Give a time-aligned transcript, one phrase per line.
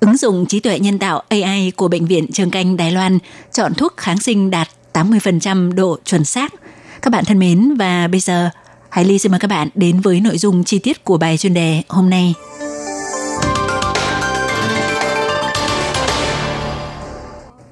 [0.00, 3.18] Ứng dụng trí tuệ nhân tạo AI của Bệnh viện Trường Canh Đài Loan
[3.52, 6.54] chọn thuốc kháng sinh đạt 80% độ chuẩn xác.
[7.02, 8.50] Các bạn thân mến và bây giờ
[8.88, 11.54] Hải Ly xin mời các bạn đến với nội dung chi tiết của bài chuyên
[11.54, 12.34] đề hôm nay.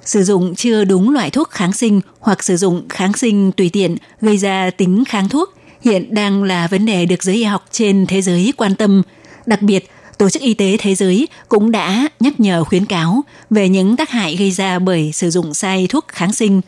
[0.04, 3.96] Sử dụng chưa đúng loại thuốc kháng sinh hoặc sử dụng kháng sinh tùy tiện
[4.20, 8.06] gây ra tính kháng thuốc hiện đang là vấn đề được giới y học trên
[8.06, 9.02] thế giới quan tâm.
[9.46, 13.68] Đặc biệt, Tổ chức Y tế Thế giới cũng đã nhắc nhở khuyến cáo về
[13.68, 16.60] những tác hại gây ra bởi sử dụng sai thuốc kháng sinh.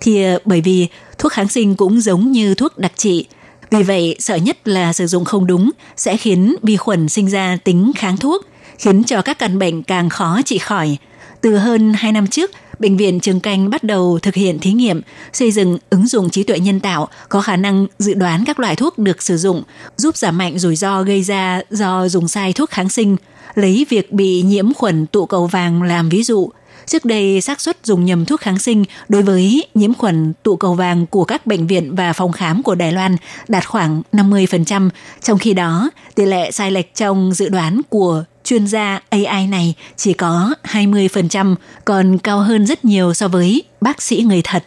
[0.00, 0.86] Thì ờ, bởi vì
[1.18, 3.26] thuốc kháng sinh cũng giống như thuốc đặc trị,
[3.70, 7.58] vì vậy sợ nhất là sử dụng không đúng sẽ khiến vi khuẩn sinh ra
[7.64, 8.46] tính kháng thuốc,
[8.78, 10.96] khiến cho các căn bệnh càng khó trị khỏi.
[11.40, 12.50] Từ hơn 2 năm trước,
[12.80, 15.00] Bệnh viện Trường Canh bắt đầu thực hiện thí nghiệm
[15.32, 18.76] xây dựng ứng dụng trí tuệ nhân tạo có khả năng dự đoán các loại
[18.76, 19.62] thuốc được sử dụng,
[19.96, 23.16] giúp giảm mạnh rủi ro gây ra do dùng sai thuốc kháng sinh,
[23.54, 26.50] lấy việc bị nhiễm khuẩn tụ cầu vàng làm ví dụ.
[26.90, 30.74] Trước đây, xác suất dùng nhầm thuốc kháng sinh đối với nhiễm khuẩn tụ cầu
[30.74, 33.16] vàng của các bệnh viện và phòng khám của Đài Loan
[33.48, 34.90] đạt khoảng 50%,
[35.22, 39.74] trong khi đó, tỷ lệ sai lệch trong dự đoán của chuyên gia AI này
[39.96, 44.64] chỉ có 20%, còn cao hơn rất nhiều so với bác sĩ người thật.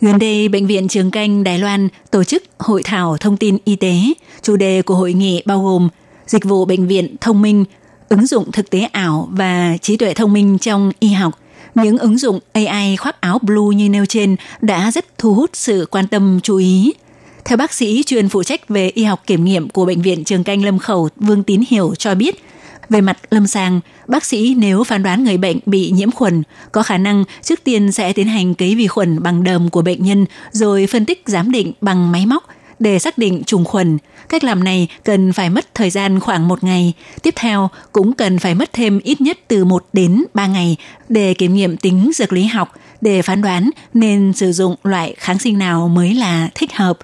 [0.00, 3.76] Gần đây, Bệnh viện Trường Canh Đài Loan tổ chức hội thảo thông tin y
[3.76, 3.94] tế.
[4.42, 5.88] Chủ đề của hội nghị bao gồm
[6.26, 7.64] dịch vụ bệnh viện thông minh,
[8.08, 11.38] ứng dụng thực tế ảo và trí tuệ thông minh trong y học.
[11.74, 15.86] Những ứng dụng AI khoác áo blue như nêu trên đã rất thu hút sự
[15.90, 16.92] quan tâm chú ý.
[17.44, 20.44] Theo bác sĩ chuyên phụ trách về y học kiểm nghiệm của Bệnh viện Trường
[20.44, 22.44] Canh Lâm Khẩu Vương Tín Hiểu cho biết,
[22.88, 26.42] về mặt lâm sàng, bác sĩ nếu phán đoán người bệnh bị nhiễm khuẩn,
[26.72, 30.04] có khả năng trước tiên sẽ tiến hành cấy vi khuẩn bằng đờm của bệnh
[30.04, 32.44] nhân rồi phân tích giám định bằng máy móc
[32.78, 33.98] để xác định trùng khuẩn.
[34.28, 36.92] Cách làm này cần phải mất thời gian khoảng một ngày.
[37.22, 40.76] Tiếp theo cũng cần phải mất thêm ít nhất từ 1 đến 3 ngày
[41.08, 45.38] để kiểm nghiệm tính dược lý học để phán đoán nên sử dụng loại kháng
[45.38, 46.98] sinh nào mới là thích hợp.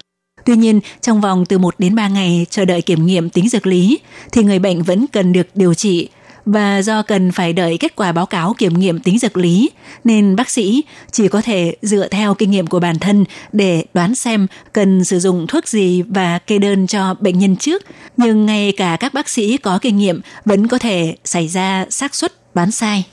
[0.45, 3.67] Tuy nhiên, trong vòng từ 1 đến 3 ngày chờ đợi kiểm nghiệm tính dược
[3.67, 3.99] lý,
[4.31, 6.09] thì người bệnh vẫn cần được điều trị
[6.45, 9.69] và do cần phải đợi kết quả báo cáo kiểm nghiệm tính dược lý
[10.03, 14.15] nên bác sĩ chỉ có thể dựa theo kinh nghiệm của bản thân để đoán
[14.15, 17.83] xem cần sử dụng thuốc gì và kê đơn cho bệnh nhân trước
[18.17, 22.15] nhưng ngay cả các bác sĩ có kinh nghiệm vẫn có thể xảy ra xác
[22.15, 23.03] suất đoán sai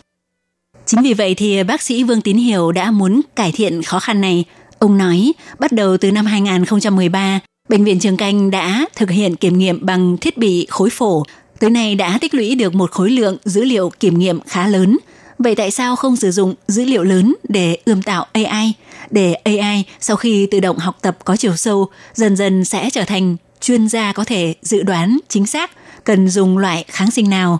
[0.87, 4.21] chính vì vậy thì bác sĩ Vương Tín Hiểu đã muốn cải thiện khó khăn
[4.21, 4.44] này
[4.82, 9.59] Ông nói, bắt đầu từ năm 2013, Bệnh viện Trường Canh đã thực hiện kiểm
[9.59, 11.22] nghiệm bằng thiết bị khối phổ.
[11.62, 14.98] Tới nay đã tích lũy được một khối lượng dữ liệu kiểm nghiệm khá lớn.
[15.38, 18.72] Vậy tại sao không sử dụng dữ liệu lớn để ươm tạo AI?
[19.10, 23.04] Để AI sau khi tự động học tập có chiều sâu, dần dần sẽ trở
[23.04, 25.70] thành chuyên gia có thể dự đoán chính xác
[26.04, 27.58] cần dùng loại kháng sinh nào.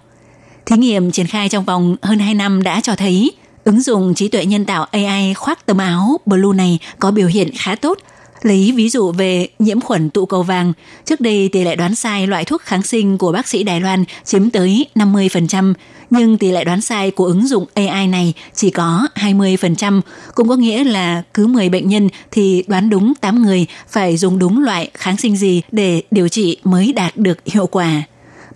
[0.67, 3.33] Thí nghiệm triển khai trong vòng hơn 2 năm đã cho thấy
[3.65, 7.51] Ứng dụng trí tuệ nhân tạo AI khoác tấm áo blue này có biểu hiện
[7.59, 7.99] khá tốt.
[8.43, 10.73] Lấy ví dụ về nhiễm khuẩn tụ cầu vàng,
[11.05, 14.05] trước đây tỷ lệ đoán sai loại thuốc kháng sinh của bác sĩ Đài Loan
[14.25, 15.75] chiếm tới 50%,
[16.11, 20.01] nhưng tỷ lệ đoán sai của ứng dụng AI này chỉ có 20%,
[20.35, 24.39] cũng có nghĩa là cứ 10 bệnh nhân thì đoán đúng 8 người phải dùng
[24.39, 28.03] đúng loại kháng sinh gì để điều trị mới đạt được hiệu quả.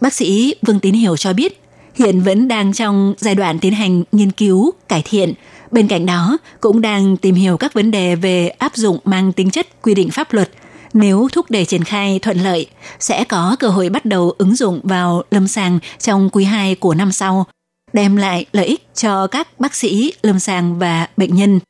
[0.01, 1.61] Bác sĩ Vương Tín Hiểu cho biết,
[1.95, 5.35] hiện vẫn đang trong giai đoạn tiến hành nghiên cứu, cải thiện.
[5.71, 9.51] Bên cạnh đó, cũng đang tìm hiểu các vấn đề về áp dụng mang tính
[9.51, 10.51] chất quy định pháp luật.
[10.93, 12.67] Nếu thúc đẩy triển khai thuận lợi,
[12.99, 16.95] sẽ có cơ hội bắt đầu ứng dụng vào lâm sàng trong quý 2 của
[16.95, 17.47] năm sau,
[17.93, 21.61] đem lại lợi ích cho các bác sĩ, lâm sàng và bệnh nhân.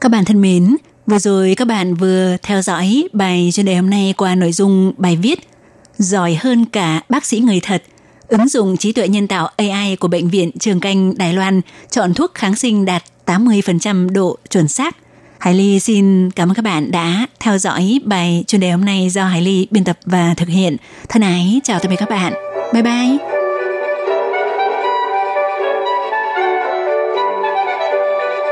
[0.00, 0.76] Các bạn thân mến,
[1.06, 4.92] vừa rồi các bạn vừa theo dõi bài chuyên đề hôm nay qua nội dung
[4.96, 5.48] bài viết
[5.98, 7.82] Giỏi hơn cả bác sĩ người thật–
[8.28, 12.14] Ứng dụng trí tuệ nhân tạo AI của Bệnh viện Trường Canh Đài Loan chọn
[12.14, 14.96] thuốc kháng sinh đạt 80% độ chuẩn xác.
[15.38, 19.10] Hải Ly xin cảm ơn các bạn đã theo dõi bài chuyên đề hôm nay
[19.10, 20.76] do Hải Ly biên tập và thực hiện.
[21.08, 22.32] Thân ái, chào tạm biệt các bạn.
[22.72, 23.35] Bye bye!